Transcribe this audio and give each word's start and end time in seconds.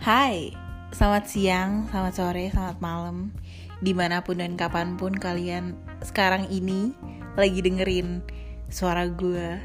Hai, 0.00 0.56
selamat 0.96 1.24
siang, 1.28 1.84
selamat 1.92 2.14
sore, 2.16 2.48
selamat 2.48 2.80
malam 2.80 3.36
Di 3.84 3.92
mana 3.92 4.24
pun 4.24 4.40
dan 4.40 4.56
kapan 4.56 4.96
pun 4.96 5.12
kalian 5.12 5.76
sekarang 6.00 6.48
ini 6.48 6.96
lagi 7.36 7.60
dengerin 7.60 8.24
suara 8.72 9.04
gue 9.04 9.60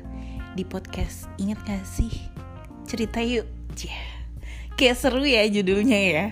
di 0.59 0.67
podcast 0.67 1.31
Ingat 1.39 1.63
gak 1.63 1.87
sih? 1.87 2.11
Cerita 2.83 3.23
yuk 3.23 3.47
Cia. 3.79 4.14
Kayak 4.75 4.99
seru 4.99 5.23
ya 5.23 5.47
judulnya 5.47 5.99
ya. 5.99 6.25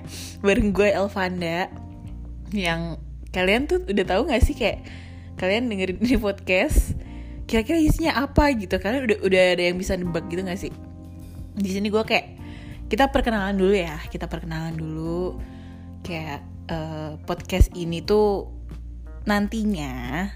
Bareng 0.43 0.75
gue 0.75 0.91
Elvanda 0.91 1.71
Yang 2.51 2.99
kalian 3.31 3.71
tuh 3.71 3.87
udah 3.87 4.05
tahu 4.05 4.27
gak 4.27 4.43
sih? 4.43 4.51
Kayak 4.51 4.83
Kalian 5.39 5.71
dengerin 5.71 6.03
di 6.03 6.19
podcast 6.19 6.99
Kira-kira 7.47 7.79
isinya 7.79 8.19
apa 8.19 8.51
gitu? 8.55 8.75
Kalian 8.79 9.07
udah, 9.07 9.17
udah 9.23 9.41
ada 9.55 9.63
yang 9.63 9.79
bisa 9.79 9.95
nebak 9.95 10.27
gitu 10.27 10.43
gak 10.43 10.59
sih? 10.59 10.71
Di 11.55 11.69
sini 11.71 11.87
gue 11.87 12.03
kayak 12.03 12.39
kita 12.91 13.09
perkenalan 13.09 13.55
dulu 13.55 13.73
ya 13.73 13.99
kita 14.11 14.27
perkenalan 14.31 14.75
dulu. 14.75 15.39
Kayak 16.03 16.43
eh, 16.71 17.19
podcast 17.23 17.71
ini 17.75 18.03
tuh 18.03 18.47
nantinya 19.23 20.27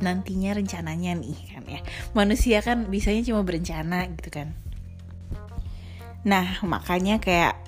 nantinya 0.00 0.50
rencananya 0.56 1.16
nih 1.18 1.38
kan 1.56 1.64
ya. 1.68 1.80
Manusia 2.12 2.58
kan 2.60 2.88
bisanya 2.88 3.24
cuma 3.24 3.42
berencana 3.42 4.08
gitu 4.12 4.28
kan 4.28 4.63
nah 6.24 6.58
makanya 6.64 7.20
kayak 7.20 7.60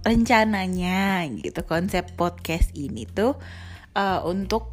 rencananya 0.00 1.28
gitu 1.36 1.60
konsep 1.68 2.16
podcast 2.16 2.72
ini 2.72 3.04
tuh 3.04 3.36
eh, 3.92 4.20
untuk 4.24 4.72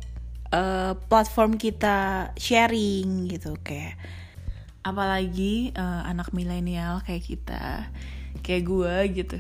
eh, 0.55 0.95
platform 0.95 1.59
kita 1.59 2.31
sharing 2.39 3.27
gitu 3.27 3.59
kayak 3.59 3.99
apalagi 4.87 5.75
eh, 5.75 6.01
anak 6.07 6.31
milenial 6.31 7.03
kayak 7.03 7.27
kita 7.27 7.91
kayak 8.39 8.63
gue 8.63 8.95
gitu 9.19 9.37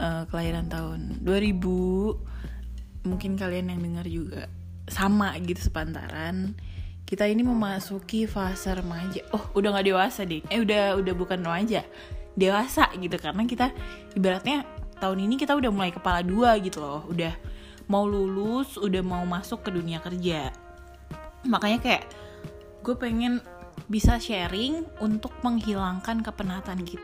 eh, 0.00 0.22
kelahiran 0.32 0.72
tahun 0.72 1.20
2000 1.20 3.06
mungkin 3.06 3.38
kalian 3.38 3.70
yang 3.70 3.80
dengar 3.84 4.06
juga 4.08 4.50
sama 4.90 5.34
gitu 5.42 5.70
sepantaran. 5.70 6.58
Kita 7.06 7.22
ini 7.30 7.46
memasuki 7.46 8.26
fase 8.26 8.74
remaja. 8.74 9.22
Oh 9.30 9.54
udah 9.54 9.78
nggak 9.78 9.86
dewasa 9.86 10.26
deh 10.26 10.42
eh 10.50 10.58
udah 10.58 10.98
udah 10.98 11.14
bukan 11.14 11.38
remaja 11.38 11.86
dewasa 12.36 12.92
gitu 13.00 13.16
karena 13.16 13.42
kita 13.48 13.72
ibaratnya 14.14 14.62
tahun 15.00 15.26
ini 15.26 15.40
kita 15.40 15.56
udah 15.56 15.72
mulai 15.72 15.90
kepala 15.90 16.20
dua 16.22 16.60
gitu 16.60 16.84
loh. 16.84 17.02
Udah 17.08 17.32
mau 17.90 18.04
lulus 18.04 18.76
udah 18.76 19.02
mau 19.02 19.24
masuk 19.24 19.64
ke 19.66 19.72
dunia 19.72 19.98
kerja. 20.04 20.52
Makanya 21.48 21.78
kayak 21.80 22.04
gue 22.84 22.94
pengen 22.94 23.42
bisa 23.90 24.20
sharing 24.20 24.86
untuk 25.02 25.34
menghilangkan 25.42 26.22
kepenatan 26.22 26.82
gitu 26.86 27.02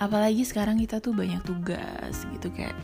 apalagi 0.00 0.48
sekarang 0.48 0.80
kita 0.80 0.96
tuh 0.96 1.12
banyak 1.12 1.44
tugas 1.44 2.24
gitu 2.32 2.48
kayak 2.56 2.74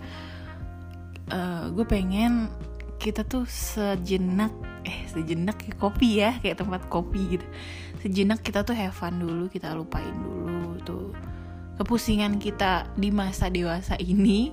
gue 1.72 1.86
pengen 1.88 2.52
kita 3.00 3.24
tuh 3.24 3.48
sejenak 3.48 4.52
eh 4.86 5.08
sejenak 5.10 5.58
kayak 5.58 5.80
kopi 5.80 6.22
ya 6.22 6.38
kayak 6.38 6.62
tempat 6.62 6.86
kopi 6.86 7.34
gitu. 7.34 7.46
Sejenak 8.04 8.44
kita 8.46 8.62
tuh 8.62 8.76
have 8.78 8.94
fun 8.94 9.18
dulu 9.18 9.50
kita 9.50 9.74
lupain 9.74 10.14
dulu 10.14 10.78
tuh 10.86 11.10
kepusingan 11.76 12.40
kita 12.40 12.88
di 12.96 13.12
masa 13.12 13.52
dewasa 13.52 13.96
ini 14.00 14.52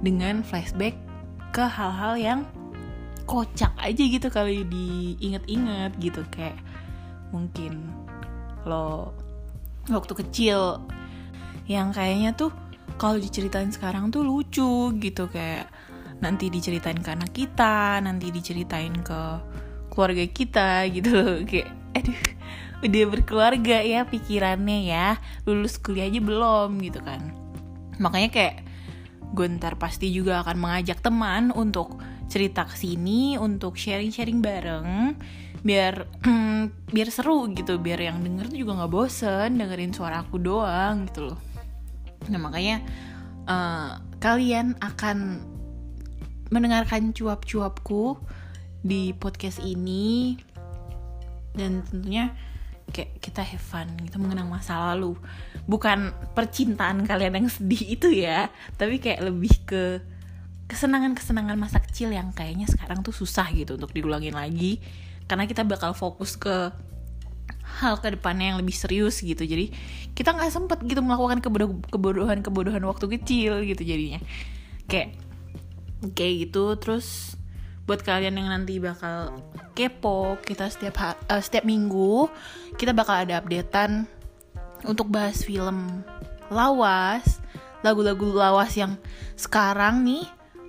dengan 0.00 0.46
flashback 0.46 0.94
ke 1.50 1.66
hal-hal 1.66 2.14
yang 2.16 2.40
kocak 3.26 3.70
aja 3.78 4.02
gitu 4.02 4.26
kalau 4.30 4.50
diinget-inget 4.50 5.92
gitu. 5.98 6.22
Kayak 6.30 6.58
mungkin 7.34 7.90
lo 8.66 9.14
waktu 9.90 10.12
kecil 10.26 10.82
yang 11.70 11.94
kayaknya 11.94 12.34
tuh 12.34 12.50
kalau 12.98 13.18
diceritain 13.18 13.70
sekarang 13.70 14.14
tuh 14.14 14.22
lucu 14.22 14.94
gitu. 14.98 15.26
Kayak 15.30 15.70
nanti 16.22 16.50
diceritain 16.50 16.98
ke 16.98 17.10
anak 17.10 17.30
kita, 17.34 17.98
nanti 18.02 18.30
diceritain 18.30 18.94
ke 19.02 19.20
keluarga 19.90 20.24
kita 20.30 20.86
gitu 20.90 21.10
loh. 21.14 21.42
Kayak 21.42 21.70
aduh 21.98 22.39
udah 22.80 23.04
berkeluarga 23.08 23.84
ya 23.84 24.04
pikirannya 24.08 24.88
ya. 24.88 25.20
Lulus 25.44 25.76
kuliah 25.76 26.08
aja 26.08 26.20
belum 26.20 26.80
gitu 26.80 27.00
kan. 27.04 27.32
Makanya 28.00 28.30
kayak 28.32 28.56
gue 29.30 29.46
ntar 29.60 29.78
pasti 29.78 30.10
juga 30.10 30.42
akan 30.42 30.56
mengajak 30.58 30.98
teman 31.04 31.54
untuk 31.54 32.02
cerita 32.30 32.66
ke 32.66 32.74
sini 32.74 33.38
untuk 33.38 33.74
sharing-sharing 33.74 34.42
bareng 34.42 35.18
biar 35.60 36.08
biar 36.94 37.08
seru 37.12 37.50
gitu 37.52 37.76
biar 37.76 38.00
yang 38.00 38.24
denger 38.24 38.48
tuh 38.48 38.58
juga 38.58 38.80
nggak 38.80 38.90
bosen 38.90 39.60
dengerin 39.60 39.92
suara 39.92 40.24
aku 40.24 40.40
doang 40.40 41.06
gitu 41.10 41.30
loh. 41.30 41.38
Nah 42.26 42.40
makanya 42.40 42.82
eh, 43.46 43.90
kalian 44.18 44.78
akan 44.82 45.18
mendengarkan 46.50 47.14
cuap-cuapku 47.14 48.18
di 48.82 49.14
podcast 49.14 49.62
ini. 49.62 50.36
Dan 51.50 51.82
tentunya 51.82 52.30
kayak 52.90 53.22
kita 53.22 53.40
have 53.40 53.62
fun 53.62 53.88
gitu 54.04 54.18
mengenang 54.18 54.50
masa 54.50 54.92
lalu. 54.92 55.14
Bukan 55.64 56.10
percintaan 56.34 57.06
kalian 57.06 57.40
yang 57.40 57.48
sedih 57.48 57.96
itu 57.96 58.10
ya 58.10 58.50
tapi 58.76 58.98
kayak 58.98 59.24
lebih 59.24 59.54
ke 59.64 59.82
kesenangan-kesenangan 60.70 61.58
masa 61.58 61.82
kecil 61.82 62.14
yang 62.14 62.30
kayaknya 62.30 62.70
sekarang 62.70 63.02
tuh 63.02 63.10
susah 63.10 63.50
gitu 63.50 63.74
untuk 63.74 63.90
diulangin 63.90 64.38
lagi. 64.38 64.78
Karena 65.26 65.46
kita 65.46 65.66
bakal 65.66 65.94
fokus 65.94 66.34
ke 66.38 66.70
hal 67.80 68.02
ke 68.02 68.18
depannya 68.18 68.54
yang 68.54 68.58
lebih 68.58 68.74
serius 68.74 69.22
gitu. 69.22 69.42
Jadi 69.42 69.70
kita 70.14 70.34
nggak 70.34 70.50
sempet 70.50 70.78
gitu 70.86 71.02
melakukan 71.02 71.42
kebodohan 71.90 72.42
kebodohan 72.42 72.82
waktu 72.86 73.06
kecil 73.18 73.62
gitu 73.66 73.82
jadinya. 73.82 74.22
Kayak 74.90 75.18
kayak 76.14 76.50
gitu. 76.50 76.74
Terus 76.78 77.38
buat 77.90 78.06
kalian 78.06 78.38
yang 78.38 78.54
nanti 78.54 78.78
bakal 78.78 79.42
kepo 79.74 80.38
kita 80.46 80.70
setiap 80.70 81.18
eh, 81.26 81.42
setiap 81.42 81.66
minggu 81.66 82.30
kita 82.78 82.94
bakal 82.94 83.18
ada 83.18 83.42
updatean 83.42 84.06
untuk 84.86 85.10
bahas 85.10 85.42
film 85.42 86.06
lawas 86.54 87.42
lagu-lagu 87.82 88.30
lawas 88.30 88.78
yang 88.78 88.94
sekarang 89.34 90.06
nih 90.06 90.22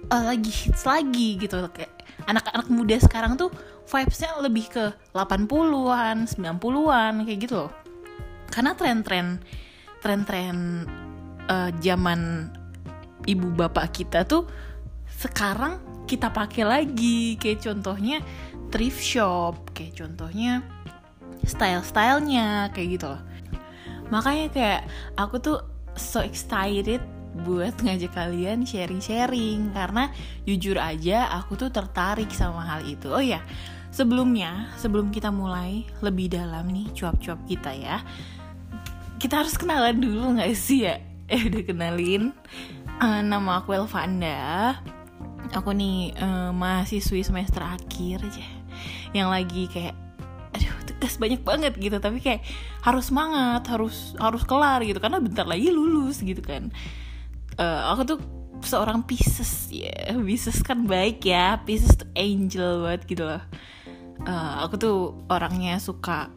eh, 0.09 0.23
lagi 0.25 0.49
hits 0.49 0.89
lagi 0.89 1.37
gitu 1.37 1.61
kayak 1.69 1.93
anak-anak 2.25 2.65
muda 2.73 2.97
sekarang 2.97 3.37
tuh 3.37 3.53
vibesnya 3.85 4.33
lebih 4.41 4.65
ke 4.71 4.85
80-an 5.13 6.25
90-an 6.25 7.13
kayak 7.27 7.39
gitu 7.43 7.55
loh. 7.67 7.71
Karena 8.47 8.71
tren-tren 8.73 9.41
tren-tren 10.01 10.57
eh, 11.45 11.69
zaman 11.83 12.49
ibu 13.29 13.47
bapak 13.53 13.93
kita 13.93 14.25
tuh 14.25 14.47
sekarang 15.21 15.90
kita 16.05 16.33
pakai 16.33 16.63
lagi 16.63 17.35
kayak 17.37 17.63
contohnya 17.63 18.19
thrift 18.71 19.01
shop 19.01 19.73
kayak 19.75 19.97
contohnya 19.97 20.65
style-stylenya 21.43 22.69
kayak 22.71 22.87
gitu 22.99 23.05
loh. 23.09 23.21
Makanya 24.13 24.47
kayak 24.51 24.81
aku 25.17 25.39
tuh 25.39 25.57
so 25.97 26.21
excited 26.21 27.01
buat 27.47 27.79
ngajak 27.79 28.11
kalian 28.11 28.67
sharing-sharing 28.67 29.71
karena 29.71 30.11
jujur 30.43 30.75
aja 30.75 31.31
aku 31.31 31.55
tuh 31.55 31.71
tertarik 31.71 32.29
sama 32.31 32.63
hal 32.67 32.83
itu. 32.85 33.07
Oh 33.09 33.23
ya 33.23 33.39
sebelumnya 33.91 34.71
sebelum 34.79 35.11
kita 35.11 35.31
mulai 35.31 35.87
lebih 36.03 36.31
dalam 36.31 36.69
nih 36.69 36.91
cuap-cuap 36.91 37.39
kita 37.47 37.71
ya. 37.73 38.03
Kita 39.17 39.45
harus 39.45 39.55
kenalan 39.55 40.01
dulu 40.01 40.37
nggak 40.37 40.53
sih 40.55 40.85
ya? 40.85 40.97
Eh 41.31 41.47
udah 41.47 41.63
kenalin 41.63 42.35
Eh, 43.01 43.21
nama 43.25 43.57
aku 43.57 43.73
Elvanda 43.73 44.77
aku 45.49 45.73
nih 45.73 46.13
eh, 46.13 46.51
mahasiswi 46.53 47.25
semester 47.25 47.65
akhir 47.65 48.21
aja. 48.21 48.45
Yang 49.11 49.27
lagi 49.27 49.63
kayak 49.67 49.95
aduh 50.51 50.75
tugas 50.85 51.17
banyak 51.17 51.41
banget 51.41 51.73
gitu. 51.81 51.97
Tapi 51.97 52.21
kayak 52.21 52.45
harus 52.85 53.09
semangat 53.09 53.65
harus 53.67 54.13
harus 54.21 54.45
kelar 54.45 54.85
gitu. 54.85 55.01
Karena 55.01 55.17
bentar 55.17 55.49
lagi 55.49 55.73
lulus 55.73 56.21
gitu 56.21 56.39
kan. 56.45 56.69
Eh, 57.57 57.81
aku 57.91 58.01
tuh 58.05 58.19
seorang 58.61 59.01
Pisces 59.03 59.73
ya. 59.73 60.13
Pisces 60.21 60.61
kan 60.61 60.85
baik 60.85 61.25
ya. 61.25 61.57
Pisces 61.65 61.97
tuh 61.97 62.09
angel 62.13 62.85
banget 62.85 63.01
gitu 63.09 63.23
loh. 63.25 63.43
Eh, 64.21 64.53
aku 64.61 64.75
tuh 64.77 64.97
orangnya 65.33 65.81
suka 65.81 66.29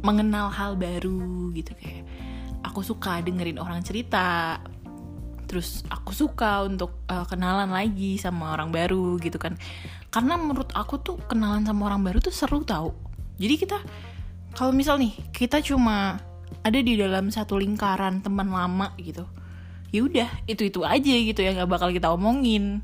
mengenal 0.00 0.48
hal 0.48 0.80
baru 0.80 1.52
gitu 1.52 1.76
kayak 1.76 2.08
aku 2.64 2.80
suka 2.80 3.20
dengerin 3.20 3.60
orang 3.60 3.84
cerita 3.84 4.56
terus 5.50 5.82
aku 5.90 6.14
suka 6.14 6.62
untuk 6.62 6.94
uh, 7.10 7.26
kenalan 7.26 7.74
lagi 7.74 8.14
sama 8.22 8.54
orang 8.54 8.70
baru 8.70 9.18
gitu 9.18 9.42
kan. 9.42 9.58
Karena 10.14 10.38
menurut 10.38 10.70
aku 10.70 11.02
tuh 11.02 11.18
kenalan 11.26 11.66
sama 11.66 11.90
orang 11.90 12.06
baru 12.06 12.22
tuh 12.22 12.30
seru 12.30 12.62
tau. 12.62 12.94
Jadi 13.42 13.54
kita 13.58 13.82
kalau 14.54 14.70
misal 14.70 15.02
nih 15.02 15.18
kita 15.34 15.58
cuma 15.58 16.22
ada 16.62 16.78
di 16.78 16.94
dalam 16.94 17.34
satu 17.34 17.58
lingkaran 17.58 18.22
teman 18.22 18.46
lama 18.46 18.94
gitu 18.98 19.26
ya 19.90 20.06
udah 20.06 20.30
itu 20.46 20.70
itu 20.70 20.80
aja 20.86 21.14
gitu 21.14 21.40
ya 21.42 21.50
nggak 21.54 21.70
bakal 21.70 21.90
kita 21.90 22.10
omongin. 22.14 22.82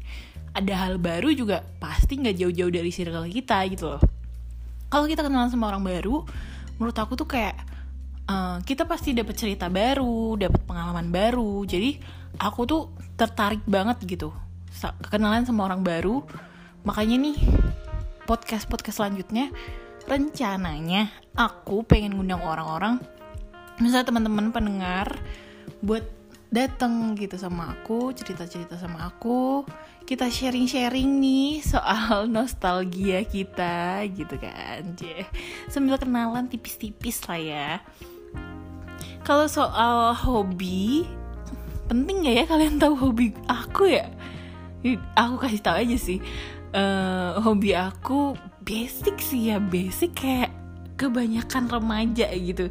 Ada 0.56 0.88
hal 0.88 0.94
baru 0.96 1.30
juga 1.36 1.62
pasti 1.78 2.16
nggak 2.18 2.36
jauh-jauh 2.36 2.72
dari 2.72 2.90
circle 2.90 3.28
kita 3.30 3.62
gitu 3.70 3.94
loh. 3.96 4.02
Kalau 4.90 5.06
kita 5.06 5.22
kenalan 5.26 5.50
sama 5.52 5.70
orang 5.70 5.84
baru 5.84 6.26
menurut 6.76 6.96
aku 6.96 7.14
tuh 7.14 7.28
kayak 7.28 7.56
eh, 8.26 8.56
kita 8.64 8.88
pasti 8.88 9.14
dapat 9.14 9.34
cerita 9.38 9.70
baru 9.70 10.34
dapat 10.34 10.60
pengalaman 10.66 11.08
baru. 11.12 11.62
Jadi 11.62 12.00
aku 12.40 12.60
tuh 12.68 12.82
tertarik 13.16 13.62
banget 13.64 14.00
gitu. 14.04 14.30
Kenalan 15.08 15.48
sama 15.48 15.66
orang 15.68 15.80
baru. 15.80 16.22
Makanya 16.84 17.16
nih 17.18 17.38
podcast 18.26 18.66
podcast 18.66 18.98
selanjutnya 18.98 19.54
rencananya 20.06 21.10
aku 21.34 21.82
pengen 21.82 22.14
ngundang 22.14 22.42
orang-orang 22.42 23.02
misalnya 23.82 24.10
teman-teman 24.10 24.54
pendengar 24.54 25.18
buat 25.82 26.02
dateng 26.46 27.18
gitu 27.18 27.34
sama 27.36 27.74
aku 27.74 28.14
cerita-cerita 28.14 28.78
sama 28.78 29.10
aku. 29.10 29.66
Kita 30.06 30.30
sharing-sharing 30.30 31.18
nih 31.18 31.66
soal 31.66 32.26
nostalgia 32.34 33.26
kita 33.26 34.06
gitu 34.14 34.38
kan 34.38 34.94
sambil 35.66 35.98
kenalan 35.98 36.46
tipis-tipis 36.46 37.26
lah 37.26 37.40
ya. 37.40 37.70
Kalau 39.26 39.50
soal 39.50 40.14
hobi 40.14 41.02
penting 41.86 42.26
gak 42.26 42.34
ya 42.34 42.44
kalian 42.46 42.76
tahu 42.82 42.94
hobi 42.98 43.32
aku 43.46 43.90
ya? 43.90 44.10
Aku 45.18 45.38
kasih 45.40 45.62
tahu 45.62 45.76
aja 45.82 45.96
sih. 45.98 46.18
Eh, 46.74 47.32
hobi 47.40 47.72
aku 47.72 48.34
basic 48.66 49.22
sih 49.22 49.54
ya 49.54 49.62
basic 49.62 50.12
kayak 50.18 50.50
kebanyakan 50.98 51.70
remaja 51.70 52.28
gitu. 52.34 52.68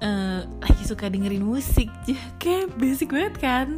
Eh 0.00 0.40
lagi 0.44 0.84
suka 0.84 1.08
dengerin 1.08 1.44
musik 1.44 1.88
kayak 2.40 2.72
basic 2.76 3.10
banget 3.12 3.34
kan. 3.40 3.68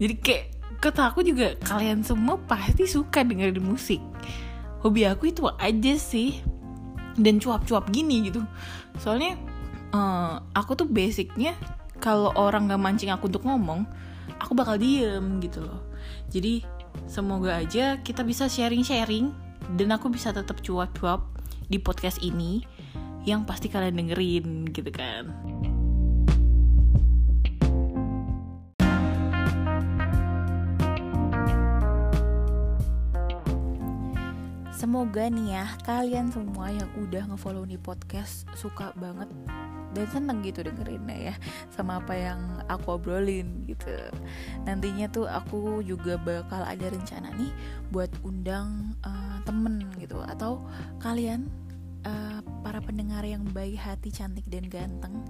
Jadi 0.00 0.14
kayak 0.20 0.44
kata 0.80 1.12
aku 1.12 1.20
juga 1.20 1.56
kalian 1.64 2.04
semua 2.04 2.40
pasti 2.40 2.88
suka 2.88 3.24
dengerin 3.24 3.60
musik. 3.60 4.00
Hobi 4.80 5.04
aku 5.08 5.32
itu 5.32 5.48
aja 5.48 5.94
sih. 5.96 6.40
Dan 7.20 7.36
cuap-cuap 7.42 7.90
gini 7.92 8.30
gitu. 8.32 8.40
Soalnya 9.00 9.36
eh, 9.92 10.34
aku 10.54 10.76
tuh 10.76 10.88
basicnya 10.88 11.56
kalau 12.00 12.32
orang 12.34 12.72
gak 12.72 12.80
mancing 12.80 13.12
aku 13.12 13.28
untuk 13.28 13.44
ngomong 13.44 13.84
aku 14.40 14.56
bakal 14.56 14.80
diem 14.80 15.38
gitu 15.44 15.60
loh. 15.60 15.84
Jadi 16.32 16.64
semoga 17.04 17.60
aja 17.60 18.00
kita 18.00 18.24
bisa 18.24 18.48
sharing-sharing 18.48 19.30
dan 19.76 19.92
aku 19.92 20.08
bisa 20.08 20.32
tetap 20.32 20.58
cuap-cuap 20.64 21.28
di 21.70 21.78
podcast 21.78 22.18
ini 22.24 22.64
yang 23.28 23.44
pasti 23.44 23.68
kalian 23.68 24.00
dengerin 24.00 24.72
gitu 24.72 24.90
kan. 24.90 25.28
Semoga 34.80 35.28
nih 35.28 35.60
ya 35.60 35.68
kalian 35.84 36.32
semua 36.32 36.72
yang 36.72 36.88
udah 36.96 37.28
ngefollow 37.28 37.68
nih 37.68 37.76
podcast 37.76 38.48
suka 38.56 38.96
banget 38.96 39.28
dan 39.90 40.06
seneng 40.10 40.38
gitu 40.46 40.62
dengerinnya 40.62 41.32
ya 41.32 41.34
sama 41.74 41.98
apa 41.98 42.14
yang 42.14 42.40
aku 42.70 42.98
obrolin 42.98 43.66
gitu. 43.66 43.90
Nantinya 44.64 45.10
tuh 45.10 45.26
aku 45.26 45.82
juga 45.82 46.16
bakal 46.20 46.62
ada 46.62 46.86
rencana 46.90 47.34
nih 47.34 47.52
buat 47.90 48.10
undang 48.22 48.94
eh, 49.02 49.38
temen 49.42 49.86
gitu 49.98 50.22
atau 50.22 50.62
kalian 51.02 51.50
eh, 52.06 52.40
para 52.60 52.78
pendengar 52.84 53.24
yang 53.24 53.42
baik 53.50 53.80
hati, 53.80 54.12
cantik 54.12 54.44
dan 54.46 54.68
ganteng 54.68 55.24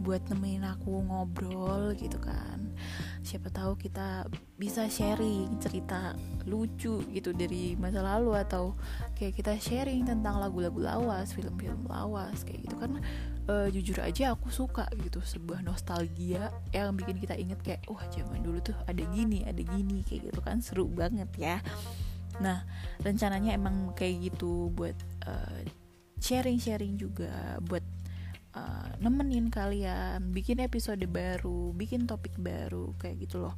buat 0.00 0.24
nemenin 0.32 0.64
aku 0.64 1.04
ngobrol 1.04 1.92
gitu 1.96 2.16
kan. 2.18 2.72
Siapa 3.20 3.52
tahu 3.52 3.76
kita 3.76 4.24
bisa 4.56 4.88
sharing 4.88 5.60
cerita 5.60 6.16
lucu 6.48 7.04
gitu 7.12 7.36
dari 7.36 7.76
masa 7.76 8.00
lalu 8.00 8.32
atau 8.40 8.72
kayak 9.12 9.36
kita 9.36 9.52
sharing 9.60 10.08
tentang 10.08 10.40
lagu-lagu 10.40 10.80
lawas, 10.80 11.36
film-film 11.36 11.84
lawas 11.84 12.40
kayak 12.48 12.64
gitu 12.64 12.80
karena 12.80 13.00
eh, 13.50 13.66
jujur 13.74 13.98
aja 13.98 14.38
aku 14.38 14.54
suka 14.54 14.86
gitu 15.02 15.18
sebuah 15.18 15.66
nostalgia 15.66 16.54
yang 16.70 16.94
bikin 16.94 17.18
kita 17.18 17.34
inget 17.34 17.58
kayak 17.66 17.82
wah 17.90 18.06
zaman 18.14 18.46
dulu 18.46 18.62
tuh 18.62 18.78
ada 18.86 19.02
gini, 19.10 19.42
ada 19.42 19.58
gini 19.58 20.06
kayak 20.06 20.30
gitu 20.30 20.40
kan 20.40 20.62
seru 20.62 20.86
banget 20.86 21.28
ya. 21.34 21.58
Nah, 22.38 22.62
rencananya 23.02 23.58
emang 23.58 23.90
kayak 23.98 24.30
gitu 24.30 24.70
buat 24.70 24.94
eh, 25.26 25.66
sharing-sharing 26.22 26.94
juga 27.00 27.58
buat 27.64 27.82
uh, 28.54 28.88
nemenin 29.00 29.48
kalian 29.48 30.30
bikin 30.30 30.62
episode 30.62 31.02
baru 31.08 31.72
bikin 31.74 32.06
topik 32.06 32.34
baru 32.36 32.94
kayak 32.98 33.26
gitu 33.26 33.42
loh 33.42 33.56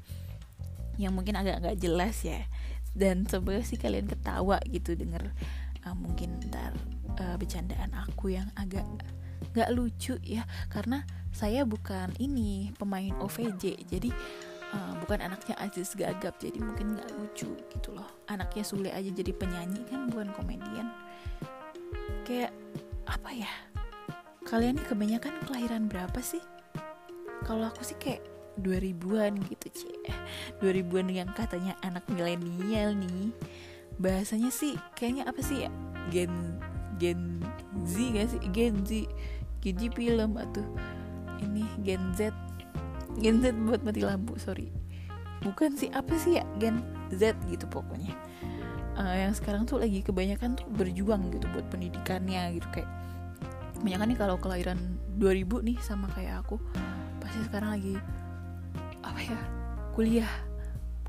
yang 1.00 1.16
mungkin 1.16 1.36
agak 1.40 1.64
nggak 1.64 1.78
jelas 1.80 2.16
ya 2.22 2.44
dan 2.92 3.24
semoga 3.24 3.64
sih 3.64 3.80
kalian 3.80 4.06
ketawa 4.06 4.60
gitu 4.68 4.92
denger 4.92 5.32
uh, 5.88 5.96
mungkin 5.96 6.36
ntar 6.52 6.76
uh, 7.18 7.36
bercandaan 7.40 7.90
aku 7.96 8.36
yang 8.36 8.48
agak 8.54 8.84
nggak 9.50 9.70
lucu 9.74 10.14
ya 10.22 10.46
karena 10.70 11.02
saya 11.32 11.64
bukan 11.66 12.12
ini 12.20 12.70
pemain 12.76 13.12
OVJ 13.18 13.88
jadi 13.88 14.10
uh, 14.72 14.92
bukan 15.04 15.20
anaknya 15.20 15.54
Aziz 15.60 15.92
Gagap 15.94 16.40
jadi 16.40 16.58
mungkin 16.58 16.96
nggak 16.96 17.10
lucu 17.16 17.52
gitu 17.72 17.90
loh. 17.92 18.08
Anaknya 18.28 18.64
Sule 18.64 18.90
aja 18.90 19.08
jadi 19.08 19.32
penyanyi 19.32 19.84
kan 19.86 20.08
bukan 20.08 20.32
komedian. 20.34 20.88
Kayak 22.24 22.52
apa 23.06 23.30
ya? 23.32 23.52
Kalian 24.48 24.80
nih 24.80 24.86
kebanyakan 24.88 25.34
kelahiran 25.46 25.86
berapa 25.86 26.20
sih? 26.20 26.42
Kalau 27.46 27.68
aku 27.68 27.82
sih 27.86 27.98
kayak 27.98 28.22
2000-an 28.60 29.40
gitu 29.48 29.68
cie 29.72 30.12
2000-an 30.60 31.08
yang 31.08 31.30
katanya 31.32 31.72
anak 31.80 32.04
milenial 32.12 32.92
nih. 32.96 33.32
Bahasanya 33.96 34.50
sih 34.52 34.76
kayaknya 34.96 35.28
apa 35.28 35.40
sih 35.40 35.68
ya? 35.68 35.70
Gen 36.10 36.60
gen 37.00 37.40
Z 37.86 37.94
gak 38.14 38.26
sih? 38.32 38.40
Gen 38.50 38.76
Z. 38.86 38.90
Gen 39.62 39.76
Z 39.78 39.82
film 39.94 40.30
atau 40.38 40.64
ini 41.42 41.66
gen 41.82 42.02
Z. 42.14 42.34
Gen 43.18 43.42
Z 43.42 43.54
buat 43.66 43.82
mati 43.82 44.02
lampu 44.02 44.38
sorry. 44.38 44.70
Bukan 45.42 45.74
sih 45.74 45.90
apa 45.90 46.14
sih 46.18 46.38
ya? 46.38 46.44
Gen 46.58 46.82
Z 47.10 47.34
gitu 47.50 47.66
pokoknya. 47.66 48.14
Eh, 48.92 49.16
yang 49.24 49.32
sekarang 49.32 49.64
tuh 49.64 49.80
lagi 49.80 50.04
kebanyakan 50.04 50.52
tuh 50.52 50.68
berjuang 50.76 51.32
gitu 51.32 51.48
buat 51.56 51.64
pendidikannya 51.72 52.60
gitu 52.60 52.68
kayak 52.76 52.90
kebanyakan 53.80 54.06
nih 54.12 54.18
kalau 54.20 54.36
kelahiran 54.36 54.78
2000 55.16 55.64
nih 55.64 55.76
sama 55.80 56.06
kayak 56.12 56.44
aku 56.44 56.60
pasti 57.18 57.40
sekarang 57.48 57.72
lagi 57.72 57.94
apa 59.00 59.20
ya 59.20 59.38
kuliah. 59.96 60.32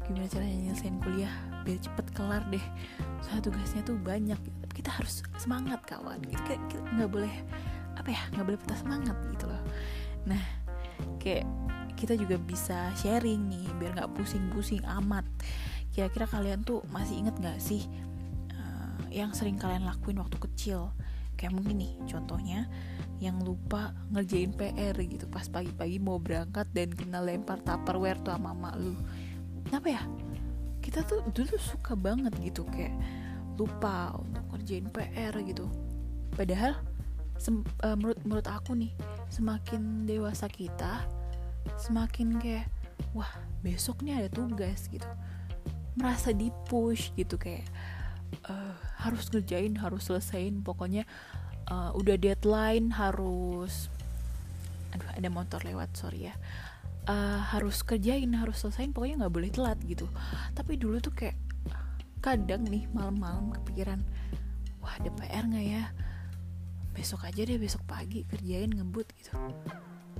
Gimana 0.04 0.28
caranya 0.28 0.58
nyelesain 0.72 1.00
kuliah 1.00 1.34
biar 1.64 1.80
cepet 1.80 2.06
kelar 2.16 2.44
deh. 2.52 2.64
Soalnya 3.24 3.52
tugasnya 3.52 3.82
tuh 3.84 3.96
banyak 4.00 4.40
gitu. 4.40 4.63
Kita 4.74 4.90
harus 4.90 5.22
semangat 5.38 5.86
kawan. 5.86 6.20
Gitu 6.26 6.42
kita 6.70 6.84
nggak 6.98 7.12
boleh 7.12 7.34
apa 7.94 8.10
ya 8.10 8.22
nggak 8.34 8.46
boleh 8.46 8.60
patah 8.66 8.80
semangat 8.82 9.18
gitu 9.32 9.46
loh. 9.48 9.64
Nah 10.28 10.44
kayak 11.22 11.46
kita 11.94 12.20
juga 12.20 12.36
bisa 12.36 12.92
sharing 13.00 13.48
nih 13.48 13.66
biar 13.80 13.96
nggak 13.96 14.12
pusing-pusing 14.18 14.84
amat. 15.02 15.24
Kira-kira 15.94 16.26
kalian 16.26 16.66
tuh 16.66 16.82
masih 16.90 17.22
inget 17.22 17.38
nggak 17.38 17.62
sih 17.62 17.86
eh, 18.52 19.24
yang 19.24 19.32
sering 19.32 19.56
kalian 19.62 19.86
lakuin 19.86 20.20
waktu 20.20 20.36
kecil? 20.42 20.92
Kayak 21.38 21.54
mungkin 21.56 21.80
nih 21.82 21.94
contohnya 22.10 22.70
yang 23.22 23.40
lupa 23.40 23.96
ngerjain 24.12 24.52
PR 24.52 25.00
gitu 25.00 25.30
pas 25.32 25.48
pagi-pagi 25.48 25.96
mau 26.02 26.20
berangkat 26.20 26.68
dan 26.76 26.92
kena 26.92 27.24
lempar 27.24 27.62
tupperware 27.64 28.20
tuh 28.20 28.36
sama 28.36 28.52
mama 28.52 28.76
lu. 28.76 28.98
Apa 29.72 29.88
ya? 29.88 30.04
Kita 30.84 31.08
tuh 31.08 31.24
dulu 31.32 31.56
suka 31.56 31.96
banget 31.96 32.36
gitu 32.44 32.68
kayak 32.68 32.92
lupa 33.56 34.18
ngerjain 34.64 34.88
PR 34.96 35.36
gitu. 35.44 35.68
Padahal 36.40 36.80
eh, 37.36 37.96
menurut 38.00 38.20
menurut 38.24 38.48
aku 38.48 38.80
nih 38.80 38.96
semakin 39.28 40.08
dewasa 40.08 40.48
kita 40.48 41.04
semakin 41.76 42.40
kayak 42.40 42.72
wah 43.12 43.28
besok 43.60 44.00
nih 44.08 44.24
ada 44.24 44.32
tugas 44.32 44.88
gitu. 44.88 45.06
Merasa 46.00 46.32
di 46.32 46.48
push 46.72 47.12
gitu 47.20 47.36
kayak 47.36 47.68
eh, 48.48 48.76
harus 49.04 49.28
ngerjain 49.36 49.76
harus 49.76 50.08
selesain 50.08 50.64
pokoknya 50.64 51.04
eh, 51.68 51.92
udah 51.92 52.16
deadline 52.16 52.96
harus 52.96 53.92
aduh 54.96 55.12
ada 55.12 55.28
motor 55.28 55.60
lewat 55.68 55.92
sorry 56.00 56.32
ya. 56.32 56.36
Eh, 57.04 57.40
harus 57.52 57.84
kerjain 57.84 58.32
harus 58.32 58.64
selesain 58.64 58.96
pokoknya 58.96 59.28
nggak 59.28 59.36
boleh 59.36 59.52
telat 59.52 59.76
gitu. 59.84 60.08
Tapi 60.56 60.80
dulu 60.80 61.04
tuh 61.04 61.12
kayak 61.12 61.36
kadang 62.24 62.64
nih 62.64 62.88
malam-malam 62.96 63.52
kepikiran 63.52 64.00
wah 64.84 65.00
ada 65.00 65.10
PR 65.16 65.48
nggak 65.48 65.66
ya? 65.66 65.84
Besok 66.92 67.24
aja 67.26 67.42
deh 67.48 67.56
besok 67.56 67.88
pagi 67.88 68.28
kerjain 68.28 68.70
ngebut 68.70 69.08
gitu. 69.16 69.34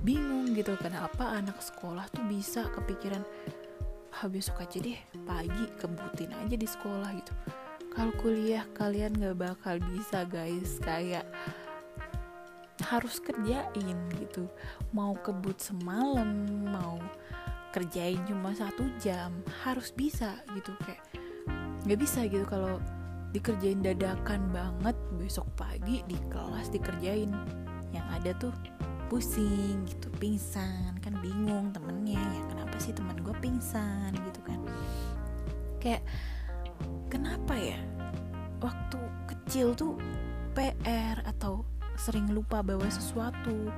Bingung 0.00 0.56
gitu 0.56 0.74
kenapa 0.80 1.36
anak 1.36 1.60
sekolah 1.60 2.08
tuh 2.10 2.24
bisa 2.26 2.66
kepikiran 2.72 3.22
ah 4.14 4.30
besok 4.30 4.62
aja 4.62 4.78
deh 4.78 4.98
pagi 5.26 5.64
kebutin 5.76 6.32
aja 6.32 6.56
di 6.56 6.66
sekolah 6.66 7.10
gitu. 7.12 7.34
Kalau 7.94 8.10
kuliah 8.18 8.66
kalian 8.74 9.14
nggak 9.14 9.38
bakal 9.38 9.78
bisa 9.92 10.26
guys. 10.26 10.82
Kayak 10.82 11.28
harus 12.90 13.22
kerjain 13.22 13.98
gitu. 14.18 14.50
Mau 14.90 15.14
kebut 15.22 15.60
semalam 15.62 16.26
mau 16.66 16.98
kerjain 17.70 18.18
cuma 18.26 18.50
satu 18.50 18.82
jam 18.98 19.30
harus 19.62 19.94
bisa 19.94 20.42
gitu. 20.58 20.74
Kayak 20.82 21.06
nggak 21.86 22.00
bisa 22.02 22.26
gitu 22.26 22.42
kalau 22.50 22.82
dikerjain 23.34 23.82
dadakan 23.82 24.46
banget 24.54 24.94
besok 25.18 25.50
pagi 25.58 26.06
di 26.06 26.14
kelas 26.30 26.70
dikerjain. 26.70 27.34
Yang 27.90 28.06
ada 28.14 28.30
tuh 28.38 28.54
pusing 29.10 29.84
gitu 29.84 30.08
pingsan 30.16 30.96
kan 31.04 31.12
bingung 31.20 31.68
temennya 31.76 32.16
ya 32.16 32.42
kenapa 32.48 32.76
sih 32.80 32.96
teman 32.96 33.20
gue 33.20 33.34
pingsan? 33.42 34.14
gitu 34.14 34.40
kan. 34.46 34.60
Kayak 35.82 36.02
kenapa 37.10 37.58
ya? 37.58 37.78
Waktu 38.62 38.98
kecil 39.28 39.76
tuh 39.76 39.98
PR 40.54 41.20
atau 41.26 41.66
sering 41.98 42.30
lupa 42.30 42.62
bawa 42.62 42.86
sesuatu. 42.88 43.68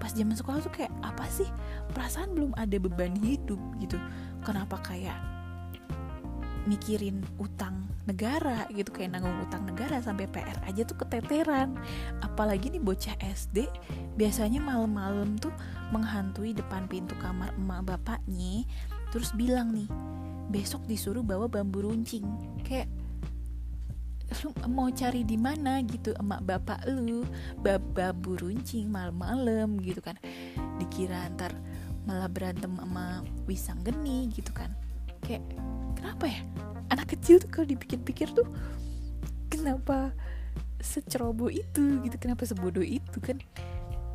Pas 0.00 0.16
zaman 0.16 0.32
sekolah 0.32 0.64
tuh 0.64 0.72
kayak 0.72 0.94
apa 1.04 1.28
sih? 1.28 1.50
Perasaan 1.92 2.32
belum 2.32 2.56
ada 2.56 2.80
beban 2.80 3.12
hidup 3.20 3.60
gitu. 3.82 4.00
Kenapa 4.40 4.80
kayak 4.80 5.18
mikirin 6.70 7.26
utang 7.42 7.90
negara 8.06 8.70
gitu 8.70 8.94
kayak 8.94 9.18
nanggung 9.18 9.34
utang 9.42 9.66
negara 9.66 9.98
sampai 9.98 10.30
PR 10.30 10.54
aja 10.62 10.86
tuh 10.86 11.02
keteteran. 11.02 11.74
Apalagi 12.22 12.70
nih 12.70 12.78
bocah 12.78 13.18
SD 13.18 13.66
biasanya 14.14 14.62
malam-malam 14.62 15.34
tuh 15.42 15.50
menghantui 15.90 16.54
depan 16.54 16.86
pintu 16.86 17.18
kamar 17.18 17.50
emak 17.58 17.90
bapaknya 17.90 18.62
terus 19.10 19.34
bilang 19.34 19.74
nih 19.74 19.90
besok 20.54 20.86
disuruh 20.86 21.26
bawa 21.26 21.50
bambu 21.50 21.82
runcing. 21.82 22.26
Kayak 22.62 22.86
lu 24.46 24.54
mau 24.70 24.86
cari 24.94 25.26
di 25.26 25.34
mana? 25.34 25.82
Gitu 25.82 26.14
emak 26.22 26.46
bapak 26.46 26.86
lu 26.86 27.26
bab 27.58 27.82
bambu 27.98 28.38
runcing 28.38 28.86
malam-malam 28.86 29.82
gitu 29.82 29.98
kan. 29.98 30.14
Dikira 30.78 31.26
ntar 31.34 31.50
malah 32.06 32.30
berantem 32.30 32.78
sama 32.78 33.26
wisang 33.50 33.82
geni 33.82 34.30
gitu 34.30 34.54
kan. 34.54 34.70
Kayak 35.26 35.42
kenapa 36.00 36.24
ya? 36.24 36.40
Anak 36.88 37.12
kecil 37.12 37.36
tuh 37.38 37.52
kalau 37.52 37.68
dipikir-pikir 37.68 38.32
tuh 38.32 38.48
kenapa 39.52 40.16
seceroboh 40.80 41.52
itu 41.52 42.00
gitu? 42.00 42.16
Kenapa 42.16 42.48
sebodoh 42.48 42.82
itu 42.82 43.20
kan? 43.20 43.36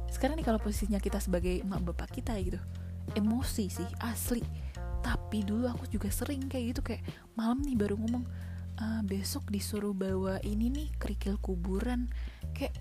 Sekarang 0.10 0.42
nih 0.42 0.48
kalau 0.50 0.58
posisinya 0.58 0.98
kita 0.98 1.22
sebagai 1.22 1.62
emak 1.62 1.86
bapak 1.94 2.18
kita 2.18 2.34
gitu 2.42 2.58
emosi 3.14 3.70
sih 3.70 3.90
asli. 4.02 4.42
Tapi 5.06 5.46
dulu 5.46 5.70
aku 5.70 5.86
juga 5.86 6.10
sering 6.10 6.50
kayak 6.50 6.66
gitu 6.74 6.82
kayak 6.82 7.06
malam 7.38 7.62
nih 7.62 7.78
baru 7.78 7.94
ngomong 8.02 8.26
"Ah, 8.82 9.06
besok 9.06 9.54
disuruh 9.54 9.94
bawa 9.94 10.42
ini 10.42 10.74
nih 10.74 10.88
kerikil 10.98 11.38
kuburan. 11.38 12.10
Kayak 12.58 12.74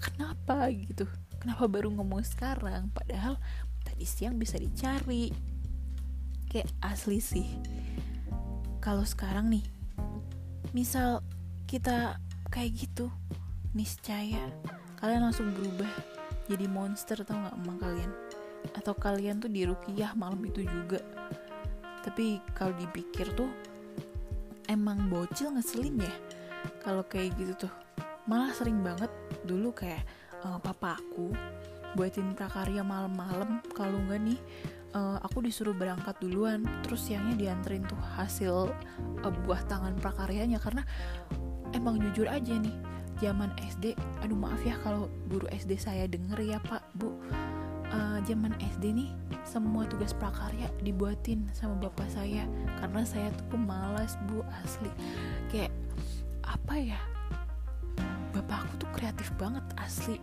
kenapa? 0.00 0.72
gitu. 0.72 1.04
Kenapa 1.38 1.68
baru 1.68 1.92
ngomong 1.92 2.24
sekarang? 2.24 2.88
Padahal 2.96 3.36
tadi 3.84 4.08
siang 4.08 4.40
bisa 4.40 4.56
dicari 4.56 5.30
kayak 6.48 6.68
asli 6.82 7.20
sih. 7.20 7.48
Kalau 8.80 9.04
sekarang 9.04 9.52
nih 9.52 9.64
misal 10.72 11.24
kita 11.68 12.16
kayak 12.48 12.76
gitu 12.76 13.12
niscaya 13.76 14.48
kalian 15.00 15.28
langsung 15.28 15.52
berubah 15.52 15.88
jadi 16.48 16.64
monster 16.64 17.20
tau 17.22 17.36
nggak 17.36 17.56
emang 17.60 17.78
kalian? 17.78 18.12
Atau 18.74 18.96
kalian 18.96 19.38
tuh 19.38 19.52
dirukiah 19.52 20.16
malam 20.16 20.40
itu 20.48 20.64
juga. 20.64 21.04
Tapi 22.02 22.40
kalau 22.56 22.72
dipikir 22.80 23.28
tuh 23.36 23.52
emang 24.66 25.12
bocil 25.12 25.52
ngeselin 25.52 26.00
ya? 26.00 26.14
Kalau 26.80 27.04
kayak 27.04 27.36
gitu 27.36 27.68
tuh 27.68 27.72
malah 28.24 28.52
sering 28.56 28.80
banget 28.80 29.12
dulu 29.44 29.72
kayak 29.76 30.04
eh, 30.44 30.58
papa 30.64 30.96
aku 30.96 31.32
buatin 31.96 32.36
prakarya 32.36 32.84
malam-malam 32.84 33.64
kalau 33.72 33.96
nggak 34.08 34.20
nih 34.20 34.40
eh, 34.94 35.18
aku 35.22 35.44
disuruh 35.44 35.76
berangkat 35.76 36.16
duluan 36.22 36.64
terus 36.84 37.04
siangnya 37.08 37.36
dianterin 37.36 37.84
tuh 37.84 37.98
hasil 38.16 38.72
eh, 39.24 39.32
buah 39.44 39.62
tangan 39.68 39.96
prakaryanya. 39.98 40.60
Karena 40.62 40.82
emang 41.76 42.00
jujur 42.00 42.28
aja 42.28 42.54
nih 42.56 42.74
zaman 43.18 43.50
SD 43.58 43.98
aduh 44.22 44.38
maaf 44.38 44.62
ya 44.62 44.78
kalau 44.86 45.10
guru 45.26 45.50
SD 45.50 45.74
saya 45.76 46.06
denger 46.06 46.38
ya 46.40 46.58
pak 46.62 46.84
bu. 46.96 47.12
Eh, 47.88 48.18
zaman 48.28 48.52
SD 48.60 48.92
nih 48.92 49.10
semua 49.48 49.88
tugas 49.88 50.12
prakarya 50.12 50.68
dibuatin 50.84 51.48
sama 51.56 51.76
bapak 51.80 52.08
saya. 52.12 52.44
Karena 52.80 53.02
saya 53.04 53.32
tuh 53.32 53.56
pemalas 53.56 54.16
bu 54.28 54.44
asli. 54.64 54.92
Kayak 55.48 55.72
apa 56.44 56.74
ya 56.80 57.00
bapak 58.32 58.64
aku 58.64 58.74
tuh 58.86 58.90
kreatif 58.92 59.32
banget 59.40 59.64
asli. 59.80 60.20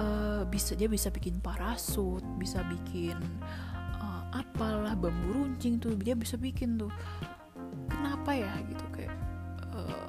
Eh, 0.00 0.42
bisa 0.48 0.72
dia 0.72 0.88
bisa 0.88 1.12
bikin 1.12 1.36
parasut 1.44 2.24
bisa 2.40 2.64
bikin 2.64 3.20
apalah 4.32 4.96
bambu 4.96 5.36
runcing 5.36 5.76
tuh 5.78 5.94
dia 5.96 6.16
bisa 6.16 6.40
bikin 6.40 6.80
tuh. 6.80 6.90
Kenapa 7.88 8.32
ya 8.32 8.50
gitu 8.66 8.84
kayak 8.90 9.12
eh, 9.76 10.06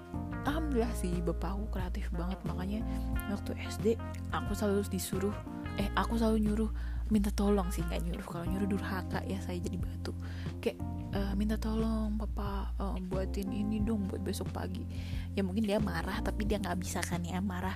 alhamdulillah 0.48 0.94
sih 0.96 1.14
bapak 1.22 1.54
aku 1.54 1.66
kreatif 1.76 2.08
banget. 2.16 2.40
Makanya 2.48 2.82
waktu 3.30 3.56
SD 3.68 4.00
aku 4.32 4.52
selalu 4.56 4.88
disuruh 4.88 5.36
eh 5.78 5.90
aku 5.98 6.18
selalu 6.18 6.38
nyuruh 6.50 6.72
minta 7.12 7.30
tolong 7.34 7.68
sih 7.70 7.84
nggak 7.84 8.02
nyuruh. 8.08 8.26
Kalau 8.26 8.46
nyuruh 8.48 8.68
durhaka 8.68 9.20
ya 9.28 9.38
saya 9.44 9.60
jadi 9.60 9.78
batu. 9.78 10.16
Kayak 10.64 10.80
eh, 11.14 11.34
minta 11.36 11.60
tolong 11.60 12.16
papa 12.16 12.72
eh, 12.80 13.00
buatin 13.04 13.52
ini 13.52 13.84
dong 13.84 14.08
buat 14.08 14.24
besok 14.24 14.50
pagi. 14.56 14.88
Ya 15.36 15.44
mungkin 15.44 15.68
dia 15.68 15.78
marah 15.84 16.24
tapi 16.24 16.48
dia 16.48 16.58
nggak 16.58 16.80
bisa 16.80 17.04
kan 17.04 17.22
ya 17.22 17.44
marah. 17.44 17.76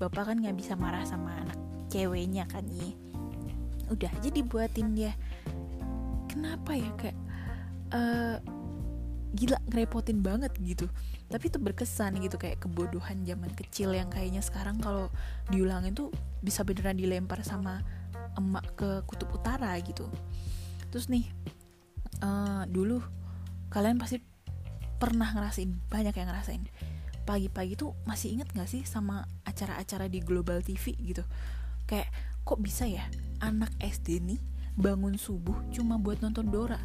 Bapak 0.00 0.32
kan 0.32 0.36
nggak 0.40 0.56
bisa 0.56 0.78
marah 0.78 1.04
sama 1.04 1.34
anak 1.44 1.58
ceweknya 1.90 2.46
kan 2.46 2.64
ya. 2.70 2.88
Udah 3.90 4.06
aja 4.06 4.30
dibuatin 4.30 4.94
dia 4.94 5.12
kenapa 6.30 6.78
ya 6.78 6.90
kayak 6.94 7.18
eh, 7.90 8.38
gila 9.34 9.58
ngerepotin 9.70 10.22
banget 10.22 10.54
gitu. 10.62 10.86
Tapi 11.30 11.50
itu 11.50 11.58
berkesan 11.62 12.18
gitu 12.22 12.38
kayak 12.38 12.62
kebodohan 12.62 13.22
zaman 13.22 13.50
kecil 13.54 13.94
yang 13.94 14.10
kayaknya 14.10 14.42
sekarang 14.42 14.82
kalau 14.82 15.10
diulangin 15.50 15.94
tuh 15.94 16.10
bisa 16.42 16.66
beneran 16.66 16.98
dilempar 16.98 17.42
sama 17.46 17.82
emak 18.38 18.66
ke 18.78 18.88
kutub 19.06 19.30
utara 19.34 19.74
gitu. 19.82 20.06
Terus 20.90 21.06
nih 21.10 21.26
eh, 22.22 22.62
dulu 22.70 23.02
kalian 23.70 23.98
pasti 23.98 24.18
pernah 24.98 25.30
ngerasain 25.30 25.70
banyak 25.90 26.14
yang 26.14 26.28
ngerasain. 26.30 26.62
Pagi-pagi 27.24 27.78
tuh 27.78 27.94
masih 28.08 28.34
inget 28.34 28.50
gak 28.50 28.66
sih 28.66 28.82
sama 28.82 29.22
acara-acara 29.46 30.10
di 30.10 30.18
Global 30.18 30.66
TV 30.66 30.98
gitu? 30.98 31.22
Kayak 31.86 32.10
kok 32.42 32.58
bisa 32.58 32.90
ya 32.90 33.06
anak 33.38 33.70
SD 33.78 34.18
nih 34.24 34.40
bangun 34.78 35.18
subuh 35.18 35.56
cuma 35.74 35.96
buat 35.98 36.22
nonton 36.22 36.50
Dora. 36.50 36.78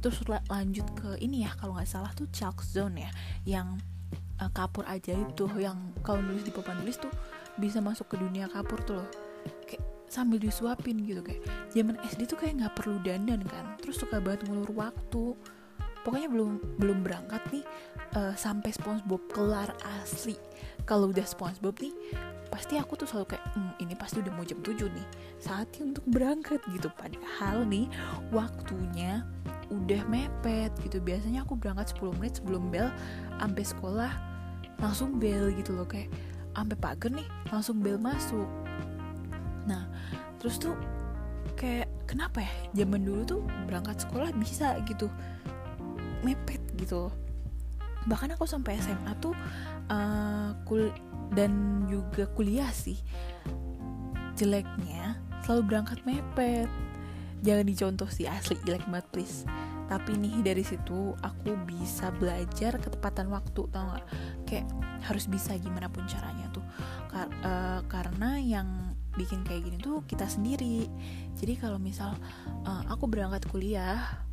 Terus 0.00 0.22
la- 0.30 0.44
lanjut 0.48 0.86
ke 0.94 1.18
ini 1.18 1.42
ya 1.44 1.52
kalau 1.56 1.76
nggak 1.76 1.88
salah 1.88 2.12
tuh 2.14 2.28
Chalk 2.30 2.62
Zone 2.62 3.02
ya 3.02 3.10
yang 3.44 3.80
eh, 4.38 4.50
kapur 4.52 4.86
ajaib 4.86 5.34
tuh 5.34 5.50
yang 5.58 5.92
kalau 6.04 6.22
nulis 6.22 6.44
di 6.46 6.52
papan 6.52 6.78
tulis 6.84 7.00
tuh 7.00 7.12
bisa 7.56 7.80
masuk 7.80 8.12
ke 8.12 8.16
dunia 8.20 8.46
kapur 8.52 8.78
tuh 8.84 9.02
loh. 9.02 9.08
Kayak 9.66 9.82
sambil 10.06 10.38
disuapin 10.38 11.02
gitu 11.02 11.20
kayak. 11.24 11.42
Zaman 11.74 11.98
SD 12.06 12.30
tuh 12.30 12.38
kayak 12.38 12.62
nggak 12.62 12.74
perlu 12.78 13.02
dandan 13.02 13.42
kan 13.44 13.76
terus 13.82 13.98
suka 13.98 14.22
banget 14.22 14.46
ngulur 14.46 14.70
waktu. 14.76 15.34
Pokoknya 16.06 16.30
belum 16.30 16.78
belum 16.78 17.02
berangkat 17.02 17.42
nih 17.50 17.64
eh, 18.14 18.34
sampai 18.38 18.70
SpongeBob 18.70 19.26
kelar 19.34 19.74
asli. 20.02 20.38
Kalau 20.86 21.10
udah 21.10 21.26
SpongeBob 21.26 21.74
nih 21.82 21.94
pasti 22.48 22.78
aku 22.78 22.94
tuh 22.96 23.06
selalu 23.08 23.36
kayak 23.36 23.44
"Hmm, 23.52 23.72
ini 23.82 23.94
pasti 23.98 24.22
udah 24.22 24.32
mau 24.32 24.44
jam 24.46 24.58
7 24.62 24.88
nih 24.90 25.06
saatnya 25.42 25.82
untuk 25.94 26.04
berangkat 26.08 26.60
gitu. 26.72 26.88
Padahal 26.94 27.66
nih 27.66 27.90
waktunya 28.30 29.26
udah 29.72 30.02
mepet 30.06 30.70
gitu. 30.86 31.02
Biasanya 31.02 31.42
aku 31.42 31.58
berangkat 31.58 31.94
10 31.96 32.14
menit 32.16 32.38
sebelum 32.38 32.70
bel 32.70 32.88
sampai 33.38 33.64
sekolah 33.66 34.12
langsung 34.78 35.18
bel 35.18 35.50
gitu 35.54 35.74
loh. 35.74 35.86
Kayak 35.88 36.12
sampai 36.56 36.76
pagar 36.78 37.10
nih 37.12 37.28
langsung 37.50 37.82
bel 37.82 37.98
masuk. 37.98 38.48
Nah 39.66 39.90
terus 40.38 40.56
tuh 40.62 40.78
kayak 41.58 41.90
kenapa 42.06 42.44
ya? 42.44 42.52
Zaman 42.84 43.02
dulu 43.02 43.22
tuh 43.26 43.40
berangkat 43.66 44.06
sekolah 44.06 44.30
bisa 44.38 44.78
gitu 44.86 45.10
mepet 46.24 46.62
gitu 46.78 47.10
bahkan 48.06 48.32
aku 48.32 48.46
sampai 48.46 48.78
SMA 48.78 49.12
tuh 49.18 49.34
eh, 49.90 50.50
kul 50.64 50.90
dan 51.34 51.84
juga 51.90 52.30
kuliah 52.32 52.70
sih. 52.70 52.98
Jeleknya 54.38 55.18
selalu 55.42 55.62
berangkat 55.74 55.98
mepet. 56.06 56.70
Jangan 57.44 57.66
dicontoh 57.68 58.08
sih 58.10 58.26
asli 58.26 58.56
jelek 58.64 58.86
banget 58.88 59.06
please. 59.10 59.44
Tapi 59.86 60.18
nih 60.18 60.42
dari 60.42 60.66
situ 60.66 61.14
aku 61.22 61.54
bisa 61.62 62.10
belajar 62.10 62.74
ketepatan 62.82 63.30
waktu 63.30 63.70
tau 63.70 63.94
gak 63.94 64.04
kayak 64.50 64.66
harus 65.06 65.30
bisa 65.30 65.54
gimana 65.58 65.86
pun 65.86 66.02
caranya 66.10 66.50
tuh. 66.50 66.64
Kar- 67.10 67.30
eh, 67.30 67.80
karena 67.86 68.38
yang 68.38 68.68
bikin 69.16 69.46
kayak 69.46 69.64
gini 69.66 69.78
tuh 69.78 70.02
kita 70.04 70.26
sendiri. 70.26 70.90
Jadi 71.38 71.54
kalau 71.58 71.78
misal 71.78 72.14
eh, 72.66 72.82
aku 72.90 73.06
berangkat 73.06 73.46
kuliah 73.46 74.25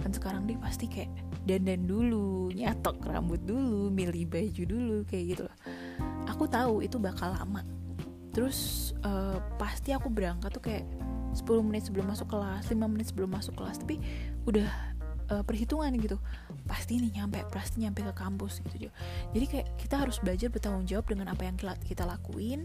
kan 0.00 0.10
sekarang 0.12 0.44
dia 0.44 0.58
pasti 0.60 0.86
kayak 0.86 1.10
dandan 1.48 1.88
dulu 1.88 2.52
nyatok 2.52 3.00
rambut 3.06 3.40
dulu 3.42 3.88
milih 3.88 4.28
baju 4.28 4.62
dulu 4.62 4.96
kayak 5.08 5.24
gitu 5.36 5.42
loh. 5.48 5.56
Aku 6.30 6.44
tahu 6.46 6.84
itu 6.84 7.00
bakal 7.00 7.32
lama. 7.32 7.64
Terus 8.34 8.92
eh, 9.00 9.38
pasti 9.56 9.96
aku 9.96 10.12
berangkat 10.12 10.52
tuh 10.52 10.62
kayak 10.62 10.84
10 11.36 11.44
menit 11.68 11.88
sebelum 11.88 12.08
masuk 12.08 12.32
kelas 12.32 12.68
5 12.68 12.76
menit 12.88 13.12
sebelum 13.12 13.28
masuk 13.28 13.60
kelas 13.60 13.76
tapi 13.76 14.00
udah 14.48 14.64
uh, 15.28 15.44
perhitungan 15.44 15.92
gitu. 16.00 16.16
Pasti 16.64 16.96
nih 16.96 17.20
nyampe 17.20 17.44
pasti 17.52 17.84
nyampe 17.84 18.00
ke 18.00 18.14
kampus 18.16 18.64
gitu 18.64 18.88
jadi 19.36 19.44
kayak 19.44 19.68
kita 19.76 20.00
harus 20.00 20.16
belajar 20.16 20.48
bertanggung 20.48 20.88
jawab 20.88 21.06
dengan 21.12 21.28
apa 21.28 21.44
yang 21.44 21.60
kita 21.60 22.08
lakuin 22.08 22.64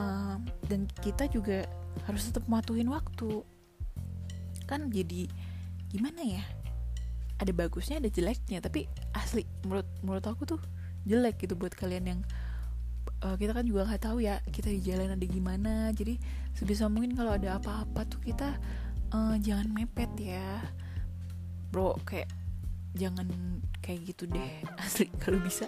uh, 0.00 0.40
dan 0.66 0.88
kita 1.04 1.28
juga 1.28 1.68
harus 2.08 2.32
tetap 2.32 2.48
mematuhin 2.48 2.88
waktu. 2.88 3.44
Kan 4.64 4.88
jadi 4.88 5.28
gimana 5.90 6.22
ya? 6.22 6.44
Ada 7.40 7.50
bagusnya 7.50 7.98
ada 7.98 8.08
jeleknya 8.08 8.62
tapi 8.62 8.86
asli 9.16 9.42
menurut 9.64 9.88
menurut 10.04 10.24
aku 10.28 10.46
tuh 10.46 10.60
jelek 11.08 11.42
gitu 11.42 11.56
buat 11.56 11.72
kalian 11.72 12.04
yang 12.06 12.20
uh, 13.24 13.36
kita 13.36 13.56
kan 13.56 13.64
juga 13.64 13.88
nggak 13.88 14.02
tahu 14.04 14.20
ya 14.22 14.38
kita 14.48 14.70
di 14.70 14.80
jalan 14.80 15.16
ada 15.16 15.26
gimana. 15.26 15.90
Jadi 15.90 16.20
sebisa 16.54 16.86
mungkin 16.86 17.16
kalau 17.18 17.34
ada 17.34 17.58
apa-apa 17.58 18.06
tuh 18.06 18.20
kita 18.22 18.56
uh, 19.12 19.34
jangan 19.42 19.66
mepet 19.72 20.10
ya. 20.16 20.62
Bro 21.74 21.98
kayak 22.06 22.30
jangan 22.94 23.26
kayak 23.82 24.14
gitu 24.14 24.30
deh 24.30 24.62
asli. 24.84 25.10
Kalau 25.18 25.42
bisa 25.42 25.66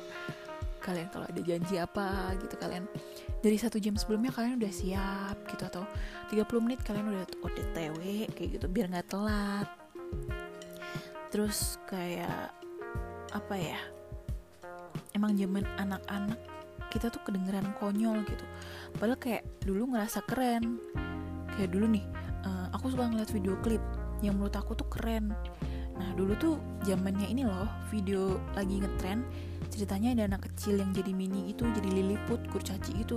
kalian 0.83 1.09
kalau 1.15 1.31
ada 1.31 1.41
janji 1.47 1.79
apa 1.79 2.35
gitu 2.43 2.59
kalian 2.59 2.91
dari 3.39 3.55
satu 3.55 3.79
jam 3.79 3.95
sebelumnya 3.95 4.35
kalian 4.35 4.59
udah 4.59 4.73
siap 4.75 5.39
gitu 5.47 5.63
atau 5.71 5.87
30 6.35 6.43
menit 6.59 6.83
kalian 6.83 7.07
udah 7.07 7.23
OTW 7.39 8.27
kayak 8.35 8.51
gitu 8.59 8.67
biar 8.67 8.91
nggak 8.91 9.07
telat 9.07 9.82
terus 11.33 11.81
kayak 11.89 12.53
apa 13.33 13.55
ya 13.57 13.81
emang 15.17 15.33
zaman 15.37 15.65
anak-anak 15.81 16.37
kita 16.93 17.09
tuh 17.09 17.25
kedengeran 17.25 17.73
konyol 17.81 18.21
gitu. 18.29 18.45
Padahal 19.01 19.17
kayak 19.17 19.49
dulu 19.65 19.97
ngerasa 19.97 20.21
keren. 20.29 20.77
Kayak 21.57 21.73
dulu 21.73 21.89
nih 21.89 22.05
uh, 22.45 22.69
aku 22.77 22.93
suka 22.93 23.09
ngeliat 23.09 23.33
video 23.33 23.57
klip 23.65 23.81
yang 24.21 24.37
menurut 24.37 24.53
aku 24.53 24.77
tuh 24.77 24.85
keren. 24.93 25.33
Nah 25.97 26.11
dulu 26.13 26.37
tuh 26.37 26.55
zamannya 26.85 27.33
ini 27.33 27.49
loh 27.49 27.69
video 27.89 28.37
lagi 28.53 28.85
ngetren 28.85 29.25
ceritanya 29.73 30.13
ada 30.13 30.37
anak 30.37 30.53
kecil 30.53 30.77
yang 30.77 30.93
jadi 30.93 31.17
mini 31.17 31.49
itu 31.49 31.65
jadi 31.65 31.89
liliput 31.89 32.45
kurcaci 32.53 32.93
gitu 33.01 33.17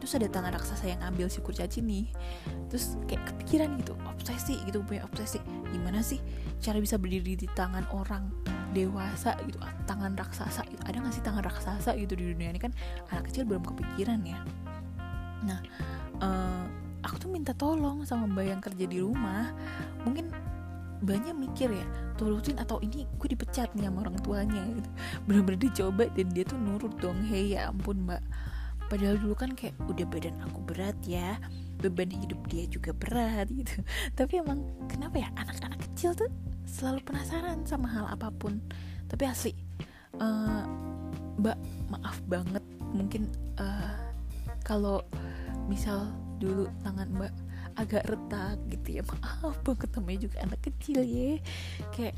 terus 0.00 0.16
ada 0.16 0.26
tangan 0.32 0.56
raksasa 0.56 0.88
yang 0.88 1.00
ambil 1.04 1.28
si 1.28 1.44
kurcaci 1.44 1.84
nih. 1.84 2.08
Terus 2.72 2.96
kayak 3.04 3.30
kepikiran 3.30 3.76
gitu 3.78 3.92
obsesi 4.08 4.56
gitu 4.64 4.80
punya 4.80 5.04
obsesi. 5.04 5.38
Gimana 5.70 6.00
sih 6.00 6.18
cara 6.58 6.80
bisa 6.80 6.96
berdiri 6.96 7.36
di 7.36 7.46
tangan 7.52 7.84
orang 7.92 8.32
dewasa 8.72 9.36
gitu 9.44 9.60
tangan 9.84 10.16
raksasa 10.16 10.64
gitu. 10.72 10.80
Ada 10.88 11.04
gak 11.04 11.14
sih 11.14 11.24
tangan 11.24 11.44
raksasa 11.44 11.90
gitu 12.00 12.16
di 12.16 12.32
dunia 12.32 12.50
ini 12.50 12.58
kan? 12.58 12.72
Anak 13.12 13.28
kecil 13.28 13.44
belum 13.44 13.62
kepikiran 13.62 14.24
ya. 14.24 14.40
Nah 15.44 15.60
uh, 16.24 16.64
aku 17.04 17.16
tuh 17.20 17.30
minta 17.30 17.52
tolong 17.52 18.02
sama 18.08 18.24
mbak 18.24 18.46
yang 18.48 18.60
kerja 18.64 18.84
di 18.88 18.98
rumah. 19.04 19.52
Mungkin 20.08 20.32
banyak 21.00 21.32
mikir 21.32 21.72
ya 21.72 21.86
turutin 22.20 22.60
atau 22.60 22.76
ini 22.84 23.08
gue 23.16 23.28
dipecat 23.32 23.72
nih 23.72 23.88
sama 23.88 24.04
orang 24.04 24.16
tuanya 24.20 24.62
gitu. 24.68 24.90
Bener-bener 25.24 25.60
dicoba 25.60 26.04
dan 26.12 26.28
dia 26.32 26.44
tuh 26.44 26.60
nurut 26.60 26.92
dong. 27.00 27.16
Hei 27.24 27.56
ya 27.56 27.72
ampun 27.72 28.04
mbak 28.04 28.20
padahal 28.90 29.16
dulu 29.22 29.38
kan 29.38 29.54
kayak 29.54 29.78
udah 29.86 30.02
badan 30.10 30.34
aku 30.42 30.58
berat 30.66 30.98
ya 31.06 31.38
beban 31.80 32.12
hidup 32.12 32.38
dia 32.52 32.68
juga 32.68 32.92
berat 32.92 33.48
gitu. 33.48 33.80
Tapi 34.18 34.44
emang 34.44 34.60
kenapa 34.86 35.16
ya? 35.16 35.28
Anak-anak 35.40 35.80
kecil 35.90 36.12
tuh 36.12 36.28
selalu 36.68 37.00
penasaran 37.02 37.64
sama 37.64 37.88
hal 37.88 38.06
apa 38.12 38.28
pun. 38.28 38.60
Tapi 39.08 39.24
asli 39.24 39.56
uh, 40.20 40.62
mbak 41.40 41.56
maaf 41.88 42.20
banget. 42.28 42.62
Mungkin 42.92 43.32
uh, 43.56 43.96
kalau 44.62 45.00
misal 45.66 46.12
dulu 46.36 46.68
tangan 46.84 47.08
mbak 47.16 47.32
agak 47.78 48.04
retak 48.04 48.60
gitu 48.68 49.00
ya 49.00 49.02
maaf 49.16 49.56
banget. 49.64 49.88
Namanya 49.96 50.20
juga 50.28 50.36
anak 50.44 50.60
kecil 50.60 51.00
ya. 51.00 51.40
Kayak 51.96 52.14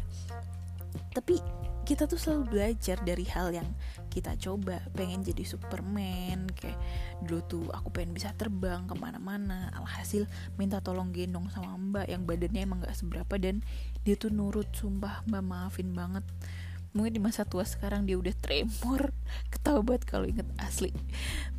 tapi 1.14 1.38
kita 1.83 2.07
tuh 2.07 2.19
selalu 2.19 2.43
belajar 2.50 2.97
dari 3.02 3.26
hal 3.26 3.54
yang 3.54 3.69
kita 4.13 4.37
coba 4.37 4.85
pengen 4.93 5.25
jadi 5.25 5.41
superman 5.49 6.53
kayak 6.53 6.77
dulu 7.25 7.41
tuh 7.49 7.65
aku 7.73 7.89
pengen 7.89 8.13
bisa 8.13 8.37
terbang 8.37 8.85
ke 8.85 8.93
mana-mana 8.93 9.73
alhasil 9.73 10.29
minta 10.61 10.85
tolong 10.85 11.17
gendong 11.17 11.49
sama 11.49 11.73
mbak 11.81 12.13
yang 12.13 12.29
badannya 12.29 12.61
emang 12.61 12.85
gak 12.85 12.93
seberapa 12.93 13.41
dan 13.41 13.65
dia 14.05 14.21
tuh 14.21 14.29
nurut 14.29 14.69
sumpah 14.75 15.25
mbak 15.25 15.43
maafin 15.43 15.95
banget. 15.97 16.27
Mungkin 16.93 17.17
di 17.17 17.23
masa 17.25 17.49
tua 17.49 17.65
sekarang 17.65 18.05
dia 18.05 18.21
udah 18.21 18.37
tremor 18.37 19.17
ketawa 19.53 19.81
banget 19.81 20.03
kalau 20.05 20.27
inget 20.29 20.45
asli. 20.61 20.93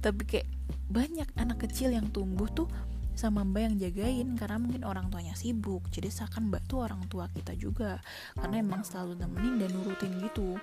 Tapi 0.03 0.21
kayak 0.29 0.47
banyak 0.93 1.25
anak 1.39 1.65
kecil 1.65 1.89
yang 1.89 2.13
tumbuh 2.13 2.45
tuh 2.51 2.69
sama 3.17 3.41
mbak 3.41 3.61
yang 3.65 3.75
jagain 3.81 4.29
karena 4.37 4.61
mungkin 4.61 4.83
orang 4.85 5.09
tuanya 5.09 5.33
sibuk. 5.33 5.87
Jadi 5.89 6.13
seakan 6.13 6.53
mbak 6.53 6.69
tuh 6.69 6.85
orang 6.85 7.01
tua 7.09 7.31
kita 7.33 7.57
juga 7.57 7.97
karena 8.37 8.61
emang 8.61 8.85
selalu 8.85 9.17
nemenin 9.17 9.65
dan 9.65 9.69
nurutin 9.73 10.13
gitu 10.21 10.59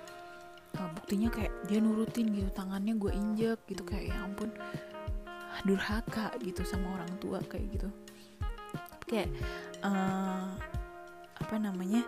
uh, 0.77 0.89
buktinya 0.95 1.27
kayak 1.33 1.51
dia 1.67 1.79
nurutin 1.83 2.31
gitu 2.31 2.49
tangannya 2.53 2.95
gue 2.95 3.11
injek 3.11 3.59
gitu 3.67 3.83
kayak 3.83 4.11
ya 4.11 4.17
ampun 4.23 4.49
durhaka 5.67 6.31
gitu 6.41 6.63
sama 6.63 6.95
orang 6.95 7.11
tua 7.19 7.39
kayak 7.45 7.65
gitu. 7.75 7.89
Kayak 9.07 9.29
uh, 9.83 10.55
apa 11.41 11.55
namanya 11.59 12.07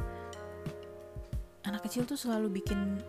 anak 1.68 1.84
kecil 1.84 2.08
tuh 2.08 2.16
selalu 2.16 2.64
bikin 2.64 3.00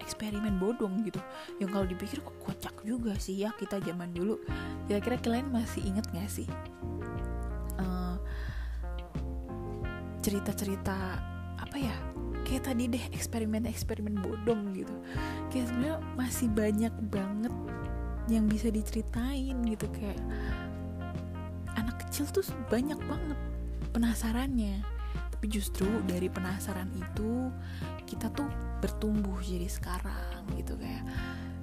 eksperimen 0.00 0.56
bodong 0.56 1.04
gitu. 1.04 1.20
Yang 1.60 1.70
kalau 1.76 1.86
dipikir 1.86 2.18
kok 2.24 2.38
kocak 2.40 2.74
juga 2.82 3.12
sih 3.20 3.44
ya 3.44 3.52
kita 3.54 3.78
zaman 3.84 4.10
dulu. 4.16 4.40
Kira-kira 4.88 5.20
kalian 5.20 5.52
masih 5.52 5.84
inget 5.84 6.08
gak 6.10 6.28
sih 6.32 6.48
cerita-cerita 10.22 11.18
apa 11.58 11.76
ya 11.76 12.11
kayak 12.52 12.68
tadi 12.68 12.84
deh 12.84 13.04
eksperimen-eksperimen 13.16 14.20
bodong 14.20 14.76
gitu. 14.76 14.92
Kayak 15.48 15.72
sebenarnya 15.72 15.96
masih 16.12 16.48
banyak 16.52 16.94
banget 17.08 17.54
yang 18.28 18.44
bisa 18.44 18.68
diceritain 18.68 19.56
gitu 19.64 19.88
kayak 19.96 20.20
anak 21.80 21.96
kecil 22.04 22.28
tuh 22.28 22.44
banyak 22.68 23.00
banget 23.08 23.40
penasarannya. 23.96 24.84
Tapi 25.32 25.48
justru 25.48 25.88
dari 26.04 26.28
penasaran 26.28 26.92
itu 26.92 27.48
kita 28.04 28.28
tuh 28.36 28.52
bertumbuh 28.84 29.40
jadi 29.40 29.72
sekarang 29.72 30.44
gitu 30.60 30.76
kayak 30.76 31.08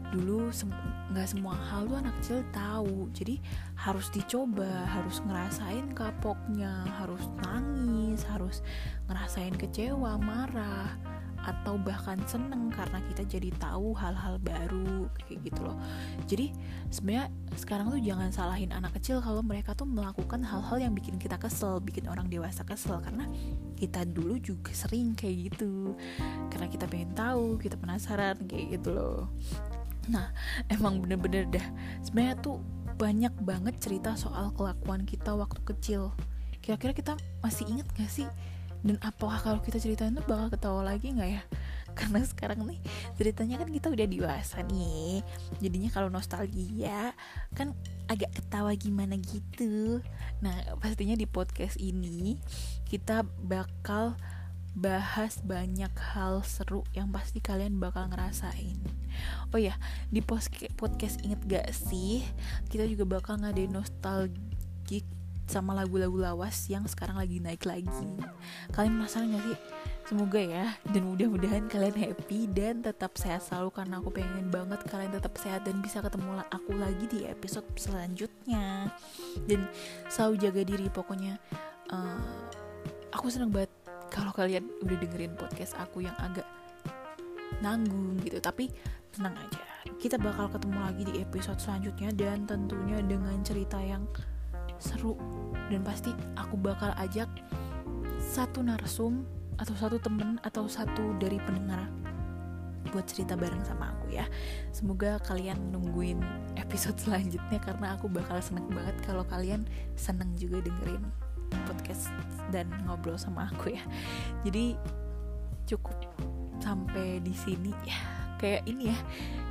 dulu 0.10 0.50
nggak 1.10 1.26
sem 1.26 1.38
semua 1.40 1.56
hal 1.56 1.88
tuh 1.88 1.98
anak 1.98 2.14
kecil 2.22 2.40
tahu. 2.52 3.08
Jadi 3.16 3.40
harus 3.78 4.12
dicoba 4.12 4.86
harus 4.86 5.22
ngerasain 5.24 5.96
kapoknya 5.96 6.84
harus 7.00 7.24
nangis 7.42 8.22
harus 8.28 8.60
ngerasain 9.08 9.56
kecewa 9.56 10.20
marah 10.20 11.00
atau 11.48 11.80
bahkan 11.80 12.20
seneng 12.28 12.68
karena 12.68 13.00
kita 13.08 13.24
jadi 13.24 13.50
tahu 13.56 13.96
hal-hal 13.96 14.36
baru 14.44 15.08
kayak 15.24 15.40
gitu 15.48 15.62
loh. 15.64 15.78
Jadi 16.28 16.52
sebenarnya 16.92 17.32
sekarang 17.56 17.88
tuh 17.90 18.02
jangan 18.04 18.30
salahin 18.30 18.76
anak 18.76 19.00
kecil 19.00 19.24
kalau 19.24 19.40
mereka 19.40 19.72
tuh 19.72 19.88
melakukan 19.88 20.44
hal-hal 20.44 20.78
yang 20.78 20.94
bikin 20.94 21.16
kita 21.16 21.40
kesel 21.40 21.80
bikin 21.80 22.12
orang 22.12 22.28
dewasa 22.28 22.68
kesel. 22.68 23.00
Karena 23.00 23.26
kita 23.80 24.04
dulu 24.04 24.36
juga 24.44 24.76
sering 24.76 25.16
kayak 25.16 25.56
gitu. 25.56 25.96
Karena 26.52 26.68
kita 26.68 26.86
pengen 26.92 27.16
tahu 27.16 27.56
kita 27.56 27.80
penasaran 27.80 28.36
kayak 28.44 28.80
gitu 28.80 28.92
loh 28.92 29.32
nah 30.10 30.34
emang 30.68 31.00
bener-bener 31.06 31.46
dah. 31.48 31.68
Sebenarnya 32.02 32.36
tuh 32.42 32.58
banyak 33.00 33.32
banget 33.46 33.80
cerita 33.80 34.18
soal 34.20 34.52
kelakuan 34.58 35.08
kita 35.08 35.32
waktu 35.38 35.62
kecil. 35.64 36.12
Kira-kira 36.60 36.92
kita 36.92 37.14
masih 37.40 37.70
inget 37.72 37.88
gak 37.96 38.12
sih? 38.12 38.28
Dan 38.80 38.96
apakah 39.04 39.40
kalau 39.44 39.60
kita 39.60 39.76
ceritain 39.76 40.16
tuh 40.16 40.24
bakal 40.24 40.48
ketawa 40.52 40.82
lagi 40.96 41.12
nggak 41.12 41.30
ya? 41.32 41.44
Karena 42.00 42.24
sekarang 42.24 42.64
nih 42.64 42.80
ceritanya 43.20 43.60
kan 43.60 43.68
kita 43.68 43.88
udah 43.92 44.08
dewasa 44.08 44.64
nih. 44.64 45.20
Jadinya 45.60 45.90
kalau 45.92 46.08
nostalgia 46.08 47.12
kan 47.52 47.76
agak 48.08 48.32
ketawa 48.32 48.72
gimana 48.80 49.20
gitu. 49.20 50.00
Nah 50.40 50.80
pastinya 50.80 51.20
di 51.20 51.28
podcast 51.28 51.76
ini 51.76 52.40
kita 52.88 53.28
bakal 53.44 54.16
bahas 54.80 55.44
banyak 55.44 55.92
hal 56.16 56.40
seru 56.48 56.88
yang 56.96 57.12
pasti 57.12 57.44
kalian 57.44 57.84
bakal 57.84 58.08
ngerasain. 58.08 58.80
Oh 59.52 59.60
ya, 59.60 59.76
di 60.08 60.24
podcast 60.24 61.20
inget 61.20 61.44
gak 61.44 61.68
sih 61.76 62.24
kita 62.72 62.88
juga 62.88 63.20
bakal 63.20 63.44
ngadain 63.44 63.68
nostalgic 63.68 65.04
sama 65.50 65.76
lagu-lagu 65.76 66.16
lawas 66.16 66.70
yang 66.72 66.88
sekarang 66.88 67.20
lagi 67.20 67.44
naik 67.44 67.68
lagi. 67.68 68.08
Kalian 68.72 69.04
penasaran 69.04 69.36
gak 69.36 69.44
sih? 69.44 69.60
Semoga 70.08 70.42
ya 70.42 70.74
dan 70.90 71.06
mudah-mudahan 71.06 71.70
kalian 71.70 71.94
happy 71.94 72.50
dan 72.50 72.82
tetap 72.82 73.14
sehat 73.14 73.46
selalu 73.46 73.70
karena 73.70 74.02
aku 74.02 74.10
pengen 74.10 74.50
banget 74.50 74.82
kalian 74.90 75.14
tetap 75.14 75.38
sehat 75.38 75.62
dan 75.70 75.86
bisa 75.86 76.02
ketemu 76.02 76.42
aku 76.50 76.74
lagi 76.74 77.06
di 77.06 77.20
episode 77.28 77.68
selanjutnya. 77.76 78.90
Dan 79.44 79.68
selalu 80.08 80.34
jaga 80.40 80.62
diri 80.66 80.88
pokoknya. 80.90 81.38
Uh, 81.90 82.50
aku 83.14 83.30
seneng 83.30 83.52
banget 83.52 83.74
kalau 84.10 84.34
kalian 84.34 84.66
udah 84.82 84.98
dengerin 84.98 85.34
podcast 85.38 85.78
aku 85.78 86.04
yang 86.04 86.18
agak 86.20 86.46
nanggung 87.62 88.18
gitu 88.26 88.42
tapi 88.42 88.74
tenang 89.14 89.34
aja. 89.38 89.62
Kita 89.98 90.20
bakal 90.20 90.52
ketemu 90.52 90.78
lagi 90.80 91.04
di 91.08 91.14
episode 91.24 91.60
selanjutnya 91.60 92.10
dan 92.14 92.46
tentunya 92.46 93.00
dengan 93.04 93.40
cerita 93.42 93.80
yang 93.80 94.06
seru. 94.80 95.16
Dan 95.70 95.82
pasti 95.86 96.14
aku 96.36 96.56
bakal 96.60 96.94
ajak 97.00 97.28
satu 98.20 98.62
narsum 98.62 99.26
atau 99.60 99.76
satu 99.76 99.98
temen 100.00 100.40
atau 100.44 100.68
satu 100.72 101.16
dari 101.20 101.36
pendengar 101.44 101.84
buat 102.90 103.06
cerita 103.06 103.38
bareng 103.38 103.62
sama 103.68 103.92
aku 103.92 104.16
ya. 104.16 104.26
Semoga 104.72 105.20
kalian 105.28 105.74
nungguin 105.74 106.24
episode 106.58 106.98
selanjutnya 107.04 107.60
karena 107.60 107.98
aku 108.00 108.08
bakal 108.10 108.40
seneng 108.40 108.66
banget 108.72 108.96
kalau 109.04 109.24
kalian 109.28 109.68
seneng 110.00 110.32
juga 110.40 110.64
dengerin 110.64 111.29
podcast 111.66 112.12
dan 112.50 112.70
ngobrol 112.86 113.18
sama 113.18 113.50
aku 113.50 113.74
ya. 113.74 113.84
Jadi 114.46 114.78
cukup 115.70 115.96
sampai 116.62 117.22
di 117.22 117.34
sini 117.34 117.72
ya. 117.86 118.00
Kayak 118.40 118.72
ini 118.72 118.88
ya, 118.88 118.98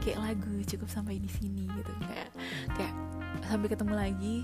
kayak 0.01 0.19
lagu 0.25 0.55
cukup 0.65 0.89
sampai 0.89 1.21
di 1.21 1.29
sini 1.29 1.69
gitu. 1.69 1.93
Kayak 2.09 2.31
kayak 2.73 2.95
sampai 3.45 3.69
ketemu 3.69 3.95
lagi 3.95 4.37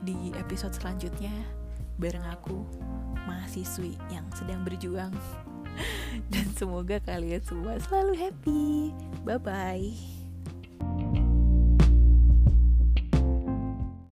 di 0.00 0.32
episode 0.40 0.72
selanjutnya 0.72 1.32
bareng 2.00 2.24
aku 2.32 2.64
mahasiswi 3.28 4.00
yang 4.08 4.24
sedang 4.32 4.64
berjuang 4.64 5.12
dan 6.32 6.46
semoga 6.56 6.96
kalian 7.04 7.44
semua 7.44 7.76
selalu 7.76 8.16
happy 8.16 8.96
bye 9.22 9.36
bye 9.36 10.19